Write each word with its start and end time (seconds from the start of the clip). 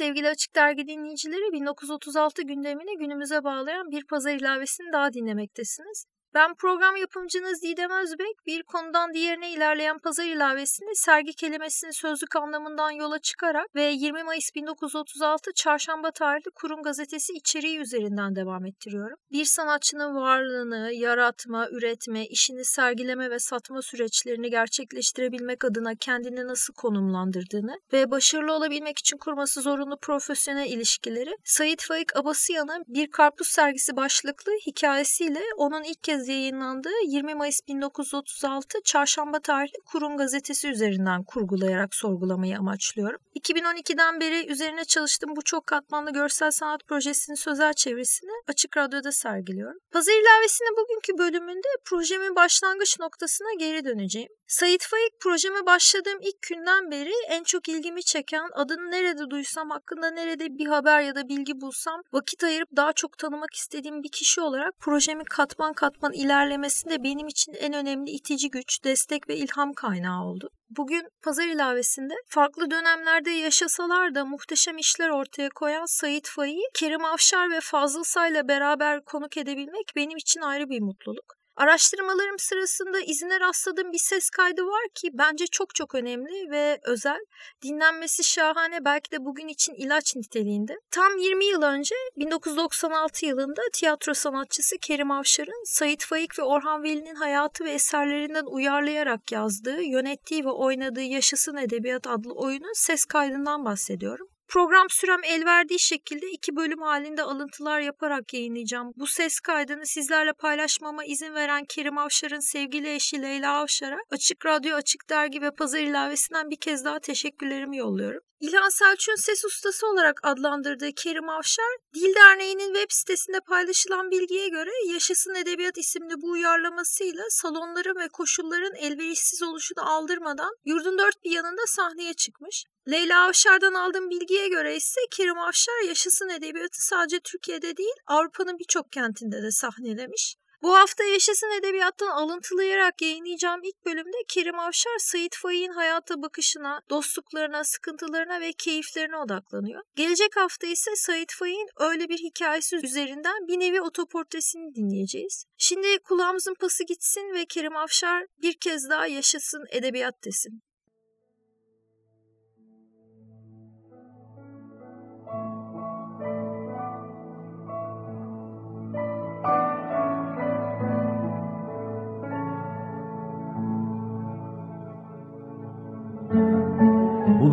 Sevgili 0.00 0.28
Açık 0.28 0.54
Dergi 0.54 0.86
dinleyicileri. 0.86 1.52
1936 1.52 2.42
gündemini 2.42 2.98
günümüze 2.98 3.44
bağlayan 3.44 3.90
bir 3.90 4.06
pazar 4.06 4.34
ilavesini 4.34 4.92
daha 4.92 5.12
dinlemektesiniz. 5.12 6.04
Ben 6.34 6.54
program 6.54 6.96
yapımcınız 6.96 7.62
Didem 7.62 7.90
Özbek. 7.90 8.46
Bir 8.46 8.62
konudan 8.62 9.14
diğerine 9.14 9.52
ilerleyen 9.52 9.98
pazar 9.98 10.24
ilavesini 10.24 10.96
sergi 10.96 11.32
kelimesinin 11.32 11.90
sözlük 11.90 12.36
anlamından 12.36 12.90
yola 12.90 13.18
çıkarak 13.18 13.74
ve 13.74 13.82
20 13.82 14.22
Mayıs 14.22 14.54
1936 14.54 15.50
Çarşamba 15.54 16.10
tarihli 16.10 16.50
Kurum 16.54 16.82
Gazetesi 16.82 17.32
içeriği 17.32 17.78
üzerinden 17.78 18.36
devam 18.36 18.66
ettiriyorum. 18.66 19.16
Bir 19.32 19.44
sanatçının 19.44 20.14
varlığını, 20.14 20.92
yaratma, 20.92 21.68
üretme, 21.70 22.26
işini 22.26 22.64
sergileme 22.64 23.30
ve 23.30 23.38
satma 23.38 23.82
süreçlerini 23.82 24.50
gerçekleştirebilmek 24.50 25.64
adına 25.64 25.94
kendini 25.94 26.46
nasıl 26.46 26.74
konumlandırdığını 26.74 27.80
ve 27.92 28.10
başarılı 28.10 28.52
olabilmek 28.52 28.98
için 28.98 29.16
kurması 29.16 29.62
zorunlu 29.62 29.98
profesyonel 30.02 30.70
ilişkileri 30.70 31.36
Sayit 31.44 31.82
Faik 31.82 32.16
Abasıyan'ın 32.16 32.84
Bir 32.88 33.10
Karpuz 33.10 33.48
Sergisi 33.48 33.96
başlıklı 33.96 34.52
hikayesiyle 34.66 35.40
onun 35.56 35.82
ilk 35.82 36.02
kez 36.02 36.19
kez 36.20 36.28
yayınlandığı 36.28 37.06
20 37.06 37.34
Mayıs 37.34 37.60
1936 37.68 38.78
Çarşamba 38.84 39.40
tarihli 39.40 39.78
Kurum 39.86 40.16
Gazetesi 40.16 40.68
üzerinden 40.68 41.24
kurgulayarak 41.24 41.94
sorgulamayı 41.94 42.58
amaçlıyorum. 42.58 43.20
2012'den 43.40 44.20
beri 44.20 44.46
üzerine 44.46 44.84
çalıştığım 44.84 45.36
bu 45.36 45.42
çok 45.42 45.66
katmanlı 45.66 46.12
görsel 46.12 46.50
sanat 46.50 46.86
projesinin 46.88 47.36
sözel 47.36 47.72
çevirisini 47.72 48.30
Açık 48.48 48.76
Radyo'da 48.76 49.12
sergiliyorum. 49.12 49.78
Pazar 49.92 50.12
ilavesinin 50.12 50.76
bugünkü 50.76 51.18
bölümünde 51.18 51.68
projemin 51.84 52.36
başlangıç 52.36 52.98
noktasına 53.00 53.48
geri 53.58 53.84
döneceğim. 53.84 54.28
Sait 54.50 54.86
Faik 54.86 55.20
projeme 55.20 55.66
başladığım 55.66 56.18
ilk 56.20 56.42
günden 56.48 56.90
beri 56.90 57.12
en 57.28 57.44
çok 57.44 57.68
ilgimi 57.68 58.02
çeken, 58.02 58.48
adını 58.54 58.90
nerede 58.90 59.30
duysam, 59.30 59.70
hakkında 59.70 60.10
nerede 60.10 60.58
bir 60.58 60.66
haber 60.66 61.00
ya 61.00 61.14
da 61.14 61.28
bilgi 61.28 61.60
bulsam 61.60 62.02
vakit 62.12 62.44
ayırıp 62.44 62.68
daha 62.76 62.92
çok 62.92 63.18
tanımak 63.18 63.54
istediğim 63.54 64.02
bir 64.02 64.10
kişi 64.12 64.40
olarak 64.40 64.74
projemin 64.80 65.24
katman 65.24 65.72
katman 65.72 66.09
ilerlemesinde 66.12 67.02
benim 67.02 67.28
için 67.28 67.52
en 67.54 67.72
önemli 67.72 68.10
itici 68.10 68.50
güç, 68.50 68.84
destek 68.84 69.28
ve 69.28 69.36
ilham 69.36 69.72
kaynağı 69.72 70.24
oldu. 70.24 70.50
Bugün 70.70 71.08
pazar 71.22 71.44
ilavesinde 71.44 72.14
farklı 72.26 72.70
dönemlerde 72.70 73.30
yaşasalar 73.30 74.14
da 74.14 74.24
muhteşem 74.24 74.78
işler 74.78 75.08
ortaya 75.08 75.48
koyan 75.48 75.84
Sait 75.86 76.28
Faik'i 76.28 76.62
Kerim 76.74 77.04
Afşar 77.04 77.50
ve 77.50 77.60
Fazıl 77.60 78.02
Say'la 78.04 78.48
beraber 78.48 79.04
konuk 79.04 79.36
edebilmek 79.36 79.92
benim 79.96 80.16
için 80.16 80.40
ayrı 80.40 80.68
bir 80.68 80.80
mutluluk. 80.80 81.39
Araştırmalarım 81.60 82.38
sırasında 82.38 83.00
izine 83.00 83.40
rastladığım 83.40 83.92
bir 83.92 83.98
ses 83.98 84.30
kaydı 84.30 84.62
var 84.62 84.88
ki 84.94 85.10
bence 85.12 85.46
çok 85.46 85.74
çok 85.74 85.94
önemli 85.94 86.50
ve 86.50 86.80
özel. 86.84 87.18
Dinlenmesi 87.62 88.24
şahane 88.24 88.84
belki 88.84 89.10
de 89.10 89.24
bugün 89.24 89.48
için 89.48 89.74
ilaç 89.74 90.16
niteliğinde. 90.16 90.76
Tam 90.90 91.18
20 91.18 91.44
yıl 91.44 91.62
önce 91.62 91.94
1996 92.16 93.26
yılında 93.26 93.62
tiyatro 93.72 94.14
sanatçısı 94.14 94.76
Kerim 94.78 95.10
Avşar'ın 95.10 95.64
Sait 95.64 96.04
Faik 96.04 96.38
ve 96.38 96.42
Orhan 96.42 96.82
Veli'nin 96.82 97.14
hayatı 97.14 97.64
ve 97.64 97.70
eserlerinden 97.70 98.44
uyarlayarak 98.44 99.32
yazdığı, 99.32 99.82
yönettiği 99.82 100.44
ve 100.44 100.50
oynadığı 100.50 101.02
Yaşasın 101.02 101.56
Edebiyat 101.56 102.06
adlı 102.06 102.32
oyunun 102.32 102.72
ses 102.74 103.04
kaydından 103.04 103.64
bahsediyorum. 103.64 104.29
Program 104.50 104.86
sürem 104.90 105.20
el 105.24 105.44
verdiği 105.44 105.80
şekilde 105.80 106.30
iki 106.30 106.56
bölüm 106.56 106.82
halinde 106.82 107.22
alıntılar 107.22 107.80
yaparak 107.80 108.34
yayınlayacağım. 108.34 108.92
Bu 108.96 109.06
ses 109.06 109.40
kaydını 109.40 109.86
sizlerle 109.86 110.32
paylaşmama 110.32 111.04
izin 111.04 111.34
veren 111.34 111.64
Kerim 111.68 111.98
Avşar'ın 111.98 112.40
sevgili 112.40 112.94
eşi 112.94 113.22
Leyla 113.22 113.56
Avşar'a 113.56 113.98
Açık 114.10 114.46
Radyo, 114.46 114.76
Açık 114.76 115.10
Dergi 115.10 115.42
ve 115.42 115.50
Pazar 115.50 115.78
ilavesinden 115.78 116.50
bir 116.50 116.56
kez 116.56 116.84
daha 116.84 116.98
teşekkürlerimi 116.98 117.76
yolluyorum. 117.76 118.20
İlhan 118.40 118.68
Selçuk'un 118.68 119.16
ses 119.16 119.44
ustası 119.44 119.86
olarak 119.86 120.20
adlandırdığı 120.22 120.92
Kerim 120.92 121.28
Avşar, 121.28 121.76
Dil 121.94 122.14
Derneği'nin 122.14 122.74
web 122.74 122.90
sitesinde 122.90 123.40
paylaşılan 123.40 124.10
bilgiye 124.10 124.48
göre 124.48 124.70
Yaşasın 124.92 125.34
Edebiyat 125.34 125.78
isimli 125.78 126.14
bu 126.22 126.30
uyarlamasıyla 126.30 127.24
salonların 127.30 128.00
ve 128.00 128.08
koşulların 128.08 128.74
elverişsiz 128.74 129.42
oluşunu 129.42 129.90
aldırmadan 129.90 130.54
yurdun 130.64 130.98
dört 130.98 131.24
bir 131.24 131.30
yanında 131.30 131.66
sahneye 131.66 132.14
çıkmış. 132.14 132.64
Leyla 132.90 133.26
Avşar'dan 133.26 133.74
aldığım 133.74 134.10
bilgiye 134.10 134.48
göre 134.48 134.76
ise 134.76 135.00
Kerim 135.10 135.38
Avşar 135.38 135.88
Yaşasın 135.88 136.28
Edebiyatı 136.28 136.86
sadece 136.86 137.20
Türkiye'de 137.20 137.76
değil 137.76 137.94
Avrupa'nın 138.06 138.58
birçok 138.58 138.92
kentinde 138.92 139.42
de 139.42 139.50
sahnelemiş. 139.50 140.36
Bu 140.62 140.74
hafta 140.74 141.04
Yaşasın 141.04 141.58
Edebiyat'tan 141.58 142.10
alıntılayarak 142.10 143.02
yayınlayacağım 143.02 143.60
ilk 143.64 143.86
bölümde 143.86 144.16
Kerim 144.28 144.58
Avşar, 144.58 144.98
Sait 144.98 145.36
Faik'in 145.36 145.72
hayata 145.72 146.22
bakışına, 146.22 146.80
dostluklarına, 146.90 147.64
sıkıntılarına 147.64 148.40
ve 148.40 148.52
keyiflerine 148.52 149.16
odaklanıyor. 149.16 149.82
Gelecek 149.96 150.36
hafta 150.36 150.66
ise 150.66 150.90
Sait 150.96 151.32
Faik'in 151.38 151.68
öyle 151.78 152.08
bir 152.08 152.18
hikayesi 152.18 152.76
üzerinden 152.76 153.48
bir 153.48 153.60
nevi 153.60 153.80
otoportresini 153.80 154.74
dinleyeceğiz. 154.74 155.44
Şimdi 155.58 155.98
kulağımızın 155.98 156.54
pası 156.60 156.84
gitsin 156.84 157.34
ve 157.34 157.44
Kerim 157.44 157.76
Avşar 157.76 158.26
bir 158.42 158.54
kez 158.60 158.90
daha 158.90 159.06
yaşasın 159.06 159.64
edebiyat 159.70 160.24
desin. 160.24 160.62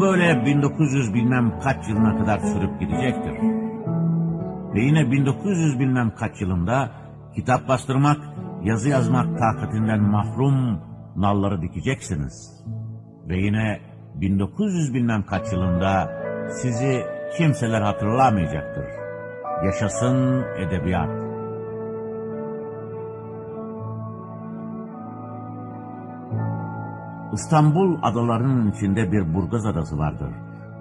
Böyle 0.07 0.45
1900 0.45 1.13
bilmem 1.13 1.59
kaç 1.63 1.89
yılına 1.89 2.17
kadar 2.17 2.39
sürüp 2.39 2.79
gidecektir. 2.79 3.33
Ve 4.73 4.81
yine 4.81 5.11
1900 5.11 5.79
bilmem 5.79 6.15
kaç 6.15 6.41
yılında 6.41 6.91
kitap 7.35 7.67
bastırmak, 7.67 8.17
yazı 8.63 8.89
yazmak 8.89 9.39
takatinden 9.39 10.01
mahrum 10.01 10.79
nalları 11.15 11.61
dikeceksiniz. 11.61 12.63
Ve 13.29 13.37
yine 13.37 13.79
1900 14.15 14.93
bilmem 14.93 15.23
kaç 15.23 15.51
yılında 15.51 16.11
sizi 16.49 17.03
kimseler 17.37 17.81
hatırlamayacaktır. 17.81 18.85
Yaşasın 19.65 20.43
edebiyat. 20.57 21.16
İstanbul 27.37 27.97
adalarının 28.01 28.71
içinde 28.71 29.11
bir 29.11 29.33
Burgaz 29.33 29.65
Adası 29.65 29.97
vardır. 29.97 30.29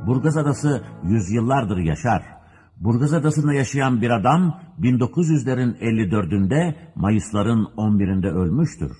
Burgaz 0.06 0.36
Adası 0.36 0.84
yüzyıllardır 1.02 1.76
yaşar. 1.76 2.22
Burgaz 2.76 3.12
Adası'nda 3.12 3.54
yaşayan 3.54 4.02
bir 4.02 4.10
adam 4.10 4.60
1900'lerin 4.80 5.78
54'ünde 5.78 6.74
Mayısların 6.94 7.64
11'inde 7.76 8.28
ölmüştür. 8.28 8.92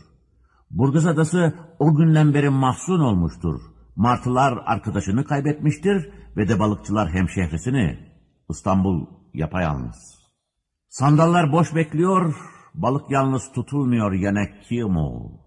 Burgaz 0.71 1.07
Adası 1.07 1.55
o 1.79 1.97
günden 1.97 2.35
beri 2.35 2.51
mahzun 2.51 3.01
olmuştur. 3.01 3.61
Martılar 3.97 4.59
arkadaşını 4.67 5.25
kaybetmiştir 5.25 6.11
ve 6.37 6.49
de 6.49 6.59
balıkçılar 6.59 7.11
hemşehrisini. 7.11 7.99
İstanbul 8.51 9.07
yapayalnız. 9.35 10.19
Sandallar 10.89 11.53
boş 11.53 11.75
bekliyor, 11.75 12.35
balık 12.75 13.11
yalnız 13.11 13.53
tutulmuyor 13.53 14.13
yine 14.13 14.61
kim 14.69 14.97
o? 14.97 15.46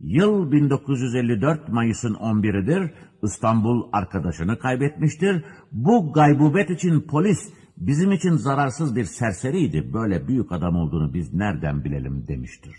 Yıl 0.00 0.52
1954 0.52 1.68
Mayıs'ın 1.68 2.14
11'idir. 2.14 2.94
İstanbul 3.22 3.88
arkadaşını 3.92 4.58
kaybetmiştir. 4.58 5.44
Bu 5.72 6.12
gaybubet 6.12 6.70
için 6.70 7.00
polis 7.00 7.38
bizim 7.76 8.12
için 8.12 8.36
zararsız 8.36 8.96
bir 8.96 9.04
serseriydi. 9.04 9.92
Böyle 9.92 10.28
büyük 10.28 10.52
adam 10.52 10.76
olduğunu 10.76 11.14
biz 11.14 11.34
nereden 11.34 11.84
bilelim 11.84 12.28
demiştir. 12.28 12.74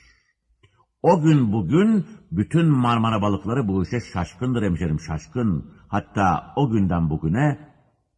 O 1.02 1.22
gün 1.22 1.54
bugün 1.54 2.06
bütün 2.32 2.68
Marmara 2.68 3.22
balıkları 3.22 3.68
bu 3.68 3.84
işe 3.84 4.00
şaşkındır 4.14 4.64
hemşerim 4.64 5.00
şaşkın. 5.00 5.72
Hatta 5.88 6.54
o 6.56 6.72
günden 6.72 7.10
bugüne 7.10 7.60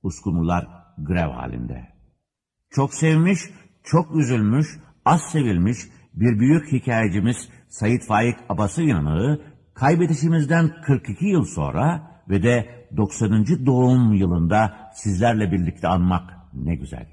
uskumrular 0.03 0.67
grev 0.97 1.29
halinde. 1.29 1.87
Çok 2.69 2.93
sevmiş, 2.93 3.39
çok 3.83 4.15
üzülmüş, 4.15 4.67
az 5.05 5.21
sevilmiş 5.21 5.77
bir 6.13 6.39
büyük 6.39 6.71
hikayecimiz 6.71 7.49
Sayit 7.69 8.05
Faik 8.05 8.35
Abası 8.49 8.83
yanığı 8.83 9.41
kaybedişimizden 9.73 10.71
42 10.85 11.25
yıl 11.25 11.45
sonra 11.45 12.11
ve 12.29 12.43
de 12.43 12.65
90. 12.97 13.45
doğum 13.65 14.13
yılında 14.13 14.91
sizlerle 14.93 15.51
birlikte 15.51 15.87
anmak 15.87 16.33
ne 16.53 16.75
güzel. 16.75 17.07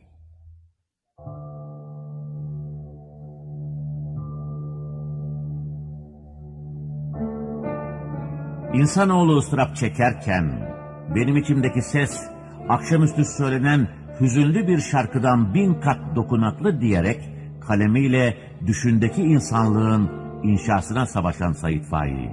İnsanoğlu 8.75 9.37
ıstırap 9.37 9.77
çekerken 9.77 10.75
benim 11.15 11.37
içimdeki 11.37 11.83
ses 11.83 12.21
akşamüstü 12.69 13.25
söylenen 13.25 13.89
hüzünlü 14.21 14.69
bir 14.69 14.79
şarkıdan 14.79 15.55
bin 15.55 15.75
kat 15.75 16.17
dokunaklı 16.17 16.81
diyerek 16.81 17.21
kalemiyle 17.61 18.37
düşündeki 18.67 19.23
insanlığın 19.23 20.24
inşasına 20.45 21.07
savaşan 21.07 21.53
Said 21.53 21.85
Faik. 21.85 22.31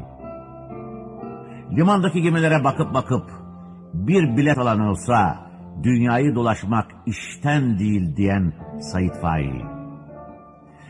Limandaki 1.78 2.22
gemilere 2.22 2.64
bakıp 2.64 2.94
bakıp 2.94 3.30
bir 3.94 4.38
bilet 4.38 4.58
alan 4.58 4.80
olsa 4.80 5.38
dünyayı 5.84 6.36
dolaşmak 6.36 6.88
işten 7.06 7.80
değil 7.80 8.16
diyen 8.16 8.54
Said 8.80 9.14
Faik. 9.22 9.66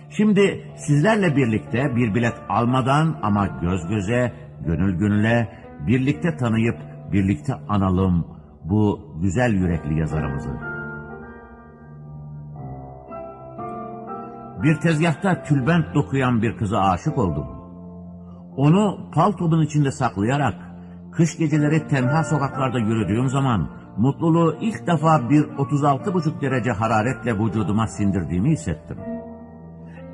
Şimdi 0.10 0.74
sizlerle 0.76 1.36
birlikte 1.36 1.96
bir 1.96 2.16
bilet 2.16 2.36
almadan 2.50 3.20
ama 3.22 3.48
göz 3.48 3.88
göze, 3.88 4.34
gönül 4.66 5.00
gönüle 5.00 5.50
birlikte 5.88 6.38
tanıyıp 6.38 6.78
birlikte 7.12 7.54
analım 7.70 8.28
bu 8.64 9.16
güzel 9.22 9.54
yürekli 9.54 10.00
yazarımızı. 10.00 10.71
Bir 14.63 14.75
tezgahta 14.75 15.44
tülbent 15.44 15.96
dokuyan 15.96 16.42
bir 16.42 16.58
kıza 16.58 16.80
aşık 16.80 17.18
oldum. 17.18 17.48
Onu 18.58 18.98
paltomun 19.13 19.62
içinde 19.62 19.92
saklayarak 19.92 20.54
kış 21.12 21.38
geceleri 21.38 21.88
tenha 21.88 22.24
sokaklarda 22.24 22.80
yürüdüğüm 22.80 23.30
zaman 23.30 23.69
mutluluğu 23.98 24.56
ilk 24.62 24.88
defa 24.88 25.30
bir 25.30 25.44
36,5 25.44 26.42
derece 26.42 26.72
hararetle 26.72 27.40
vücuduma 27.40 27.88
sindirdiğimi 27.88 28.52
hissettim. 28.52 28.98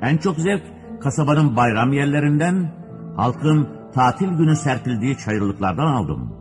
En 0.02 0.16
çok 0.16 0.36
zevk 0.36 0.62
kasabanın 1.00 1.56
bayram 1.56 1.92
yerlerinden, 1.92 2.72
halkın 3.16 3.68
tatil 3.94 4.28
günü 4.28 4.56
serpildiği 4.56 5.18
çayırlıklardan 5.18 5.86
aldım. 5.86 6.32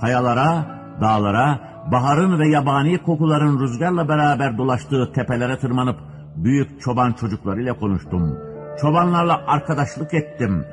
Kayalara, 0.00 0.66
dağlara, 1.00 1.60
baharın 1.92 2.38
ve 2.38 2.48
yabani 2.48 2.98
kokuların 3.02 3.60
rüzgarla 3.60 4.08
beraber 4.08 4.58
dolaştığı 4.58 5.12
tepelere 5.12 5.58
tırmanıp 5.58 6.09
büyük 6.44 6.80
çoban 6.80 7.12
çocuklarıyla 7.12 7.74
konuştum. 7.78 8.38
Çobanlarla 8.80 9.44
arkadaşlık 9.46 10.14
ettim, 10.14 10.64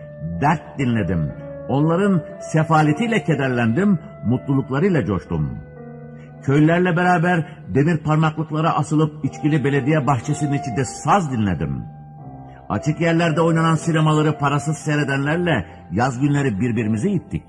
dert 0.42 0.80
dinledim. 0.80 1.32
Onların 1.70 2.22
sefaletiyle 2.52 3.24
kederlendim, 3.24 4.00
mutluluklarıyla 4.26 5.06
coştum. 5.06 5.60
Köylülerle 6.44 6.98
beraber 6.98 7.46
demir 7.68 7.98
parmaklıklara 7.98 8.76
asılıp 8.78 9.26
içkili 9.26 9.64
belediye 9.64 10.08
bahçesinin 10.08 10.54
içinde 10.54 10.86
saz 10.86 11.32
dinledim. 11.32 11.84
Açık 12.70 13.02
yerlerde 13.02 13.42
oynanan 13.42 13.76
sinemaları 13.76 14.38
parasız 14.38 14.78
seyredenlerle 14.78 15.66
yaz 15.92 16.20
günleri 16.20 16.60
birbirimizi 16.60 17.10
ittik. 17.10 17.44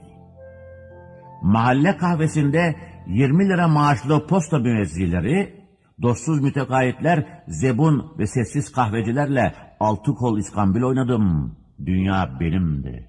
Mahalle 1.42 1.96
kahvesinde 1.96 2.74
20 3.06 3.48
lira 3.48 3.68
maaşlı 3.68 4.26
posta 4.26 4.58
müezzileri, 4.58 5.57
dostsuz 6.02 6.40
mütekayetler, 6.42 7.42
zebun 7.48 8.14
ve 8.18 8.26
sessiz 8.26 8.72
kahvecilerle 8.72 9.54
altı 9.80 10.14
kol 10.14 10.38
iskambil 10.38 10.82
oynadım. 10.82 11.56
Dünya 11.86 12.40
benimdi. 12.40 13.08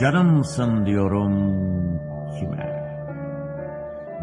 Canımsın 0.00 0.86
diyorum 0.86 1.32
kime? 2.40 2.76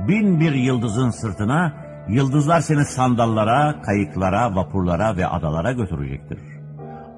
Bin 0.07 0.39
bir 0.39 0.51
yıldızın 0.53 1.09
sırtına, 1.09 1.73
yıldızlar 2.09 2.61
seni 2.61 2.85
sandallara, 2.85 3.81
kayıklara, 3.81 4.55
vapurlara 4.55 5.17
ve 5.17 5.27
adalara 5.27 5.71
götürecektir. 5.71 6.52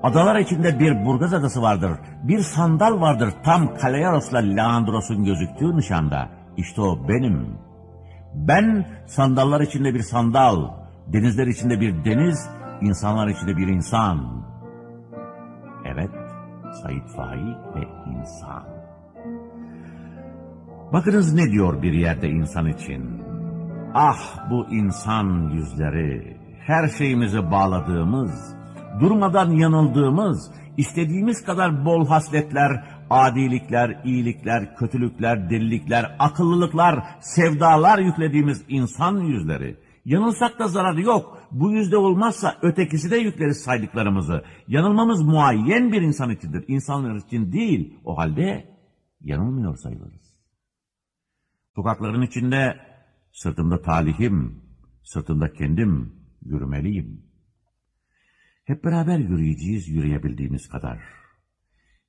Adalar 0.06 0.40
içinde 0.40 0.80
bir 0.80 1.06
Burgaz 1.06 1.34
adası 1.34 1.62
vardır, 1.62 1.92
bir 2.24 2.40
sandal 2.40 3.02
vardır 3.02 3.34
tam 3.44 3.76
Kalayaros'la 3.78 4.38
Leandros'un 4.38 5.24
gözüktüğü 5.24 5.78
nişanda. 5.78 6.30
İşte 6.58 6.82
o 6.82 7.08
benim. 7.08 7.58
Ben 8.34 8.86
sandallar 9.06 9.62
içinde 9.62 9.94
bir 9.94 10.02
sandal, 10.02 10.70
denizler 11.08 11.48
içinde 11.48 11.82
bir 11.82 12.06
deniz, 12.06 12.50
insanlar 12.82 13.28
içinde 13.28 13.58
bir 13.58 13.68
insan. 13.68 14.46
Evet, 15.86 16.12
Said 16.84 17.08
Faik 17.16 17.76
ve 17.76 17.88
insan. 18.20 18.64
Bakınız 20.94 21.34
ne 21.34 21.52
diyor 21.52 21.82
bir 21.82 21.94
yerde 21.94 22.30
insan 22.30 22.68
için. 22.68 23.22
Ah 23.94 24.50
bu 24.50 24.66
insan 24.70 25.50
yüzleri, 25.50 26.38
her 26.60 26.88
şeyimizi 26.88 27.52
bağladığımız, 27.52 28.56
durmadan 29.00 29.52
yanıldığımız, 29.52 30.52
istediğimiz 30.78 31.44
kadar 31.44 31.86
bol 31.86 32.08
hasletler, 32.08 32.84
adilikler, 33.10 34.02
iyilikler, 34.06 34.76
kötülükler, 34.76 35.50
delilikler, 35.50 36.16
akıllılıklar, 36.20 37.04
sevdalar 37.22 38.00
yüklediğimiz 38.00 38.64
insan 38.68 39.18
yüzleri. 39.18 39.78
Yanılsak 40.06 40.60
da 40.60 40.68
zararı 40.68 41.02
yok. 41.02 41.38
Bu 41.52 41.72
yüzde 41.72 41.98
olmazsa 41.98 42.58
ötekisi 42.62 43.12
de 43.12 43.18
yükleriz 43.18 43.58
saydıklarımızı. 43.58 44.44
Yanılmamız 44.68 45.22
muayyen 45.22 45.92
bir 45.92 46.02
insan 46.02 46.30
içindir. 46.30 46.66
İnsanlar 46.68 47.16
için 47.16 47.52
değil. 47.52 48.00
O 48.06 48.18
halde 48.18 48.76
yanılmıyor 49.22 49.78
sayılırız. 49.78 50.36
Sokakların 51.76 52.22
içinde 52.22 52.76
sırtımda 53.32 53.82
talihim, 53.82 54.64
sırtımda 55.04 55.54
kendim 55.54 56.14
yürümeliyim. 56.46 57.26
Hep 58.66 58.84
beraber 58.84 59.20
yürüyeceğiz 59.20 59.88
yürüyebildiğimiz 59.88 60.70
kadar. 60.70 61.00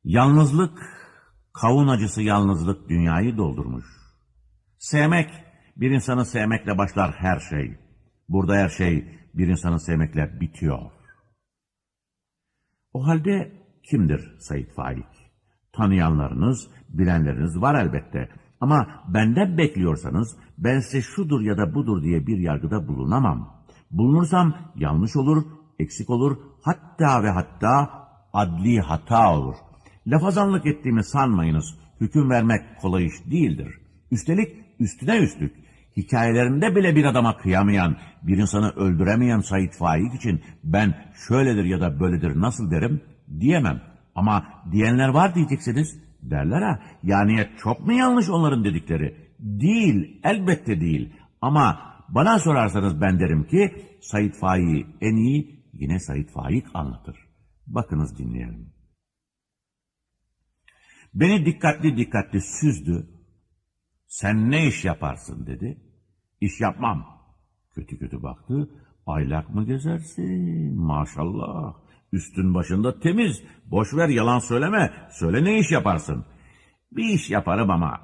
Yalnızlık, 0.05 0.79
kavun 1.53 1.89
acısı 1.89 2.23
yalnızlık 2.23 2.89
dünyayı 2.89 3.37
doldurmuş. 3.37 3.87
Sevmek, 4.79 5.31
bir 5.77 5.91
insanı 5.91 6.25
sevmekle 6.25 6.79
başlar 6.79 7.15
her 7.19 7.41
şey. 7.41 7.79
Burada 8.29 8.55
her 8.55 8.69
şey 8.69 9.21
bir 9.35 9.49
insanı 9.49 9.81
sevmekle 9.81 10.41
bitiyor. 10.41 10.91
O 12.93 13.07
halde 13.07 13.53
kimdir 13.83 14.37
Said 14.39 14.71
Faik? 14.71 15.31
Tanıyanlarınız, 15.73 16.69
bilenleriniz 16.89 17.61
var 17.61 17.75
elbette. 17.75 18.29
Ama 18.61 19.05
benden 19.09 19.59
bekliyorsanız 19.59 20.37
ben 20.59 20.81
size 20.81 21.03
şudur 21.03 21.41
ya 21.41 21.59
da 21.59 21.75
budur 21.75 22.03
diye 22.03 22.27
bir 22.27 22.39
yargıda 22.39 22.89
bulunamam. 22.89 23.65
Bulunursam 23.91 24.73
yanlış 24.77 25.17
olur, 25.17 25.56
eksik 25.79 26.11
olur, 26.11 26.37
hatta 26.63 27.23
ve 27.23 27.31
hatta 27.31 27.91
adli 28.33 28.81
hata 28.81 29.39
olur. 29.39 29.55
Lafazanlık 30.07 30.67
ettiğimi 30.67 31.05
sanmayınız. 31.05 31.75
Hüküm 32.01 32.31
vermek 32.31 32.81
kolay 32.81 33.07
iş 33.07 33.31
değildir. 33.31 33.79
Üstelik 34.11 34.49
üstüne 34.81 35.19
üstlük 35.19 35.57
hikayelerinde 35.97 36.77
bile 36.77 36.97
bir 36.97 37.05
adama 37.05 37.37
kıyamayan, 37.37 37.97
bir 38.23 38.39
insanı 38.39 38.71
öldüremeyen 38.71 39.41
Said 39.41 39.73
Faik 39.73 40.15
için 40.15 40.43
ben 40.65 40.95
şöyledir 41.29 41.65
ya 41.65 41.81
da 41.81 42.01
böyledir 42.01 42.41
nasıl 42.41 42.71
derim 42.71 43.01
diyemem. 43.41 43.81
Ama 44.15 44.45
diyenler 44.73 45.09
var 45.09 45.35
diyeceksiniz 45.35 45.99
derler 46.23 46.63
ha. 46.63 46.81
Yani 47.03 47.49
çok 47.63 47.87
mu 47.87 47.93
yanlış 47.93 48.31
onların 48.31 48.65
dedikleri? 48.65 49.17
Değil, 49.39 50.21
elbette 50.25 50.81
değil. 50.81 51.13
Ama 51.41 51.81
bana 52.09 52.39
sorarsanız 52.39 53.01
ben 53.01 53.21
derim 53.21 53.45
ki 53.45 53.75
Said 54.01 54.33
Faik'i 54.33 54.87
en 55.01 55.17
iyi 55.17 55.56
yine 55.81 56.01
Said 56.01 56.29
Faik 56.29 56.67
anlatır. 56.75 57.17
Bakınız 57.67 58.19
dinleyelim. 58.19 58.73
Beni 61.15 61.47
dikkatli 61.47 61.97
dikkatli 61.97 62.41
süzdü. 62.41 63.09
Sen 64.07 64.51
ne 64.51 64.67
iş 64.67 64.85
yaparsın 64.85 65.47
dedi. 65.47 65.81
İş 66.41 66.61
yapmam. 66.61 67.07
Kötü 67.75 67.99
kötü 67.99 68.23
baktı. 68.23 68.71
Aylak 69.07 69.55
mı 69.55 69.67
gezersin? 69.67 70.81
Maşallah. 70.81 71.75
Üstün 72.13 72.55
başında 72.55 73.01
temiz. 73.01 73.43
Boş 73.65 73.95
ver 73.95 74.09
yalan 74.09 74.39
söyleme. 74.39 75.09
Söyle 75.11 75.45
ne 75.45 75.59
iş 75.59 75.71
yaparsın? 75.71 76.27
Bir 76.93 77.05
iş 77.05 77.31
yaparım 77.31 77.71
ama 77.71 78.01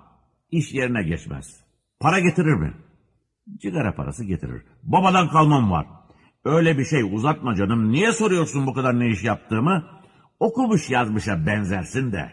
iş 0.50 0.74
yerine 0.74 1.02
geçmez. 1.02 1.64
Para 2.00 2.20
getirir 2.20 2.54
mi? 2.54 2.74
Cigara 3.56 3.94
parası 3.94 4.24
getirir. 4.24 4.62
Babadan 4.82 5.28
kalmam 5.28 5.70
var. 5.70 5.86
Öyle 6.44 6.78
bir 6.78 6.84
şey 6.84 7.02
uzatma 7.02 7.54
canım. 7.54 7.92
Niye 7.92 8.12
soruyorsun 8.12 8.66
bu 8.66 8.74
kadar 8.74 9.00
ne 9.00 9.08
iş 9.08 9.24
yaptığımı? 9.24 9.84
Okumuş 10.40 10.90
yazmışa 10.90 11.46
benzersin 11.46 12.12
de. 12.12 12.32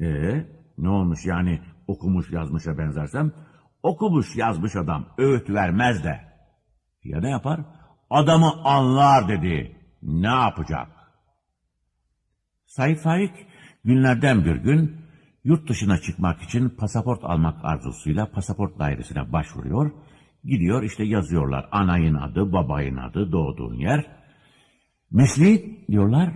Ee, 0.00 0.46
ne 0.78 0.88
olmuş 0.88 1.26
yani 1.26 1.60
okumuş 1.86 2.30
yazmışa 2.30 2.78
benzersem? 2.78 3.32
Okumuş 3.82 4.36
yazmış 4.36 4.76
adam 4.76 5.06
öğüt 5.18 5.50
vermez 5.50 6.04
de. 6.04 6.20
Ya 7.04 7.20
ne 7.20 7.30
yapar? 7.30 7.60
Adamı 8.10 8.52
anlar 8.64 9.28
dedi. 9.28 9.76
Ne 10.02 10.26
yapacak? 10.26 10.88
Said 12.66 12.96
Faik 12.96 13.32
günlerden 13.84 14.44
bir 14.44 14.56
gün 14.56 14.96
yurt 15.44 15.68
dışına 15.68 15.98
çıkmak 15.98 16.42
için 16.42 16.68
pasaport 16.68 17.24
almak 17.24 17.64
arzusuyla 17.64 18.30
pasaport 18.30 18.78
dairesine 18.78 19.32
başvuruyor. 19.32 19.90
Gidiyor 20.44 20.82
işte 20.82 21.04
yazıyorlar 21.04 21.68
anayın 21.72 22.14
adı, 22.14 22.52
babayın 22.52 22.96
adı, 22.96 23.32
doğduğun 23.32 23.74
yer. 23.74 24.06
Mesleği 25.10 25.84
diyorlar, 25.88 26.32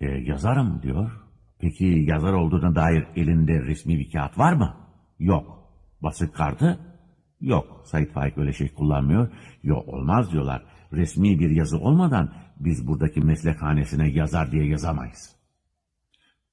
e, 0.00 0.06
yazarım 0.06 0.82
diyor. 0.82 1.10
Peki 1.58 1.84
yazar 1.84 2.32
olduğuna 2.32 2.74
dair 2.74 3.06
elinde 3.16 3.62
resmi 3.62 3.98
bir 3.98 4.10
kağıt 4.10 4.38
var 4.38 4.52
mı? 4.52 4.76
Yok. 5.18 5.56
Basık 6.02 6.34
kartı? 6.34 6.78
Yok. 7.40 7.82
Sait 7.84 8.12
Faik 8.12 8.38
öyle 8.38 8.52
şey 8.52 8.74
kullanmıyor. 8.74 9.28
Yok 9.62 9.88
olmaz 9.88 10.32
diyorlar. 10.32 10.62
Resmi 10.92 11.38
bir 11.38 11.50
yazı 11.50 11.78
olmadan 11.78 12.32
biz 12.60 12.86
buradaki 12.86 13.20
meslekhanesine 13.20 14.08
yazar 14.08 14.52
diye 14.52 14.66
yazamayız. 14.66 15.36